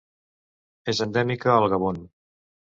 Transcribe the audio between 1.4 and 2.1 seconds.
al Gabon.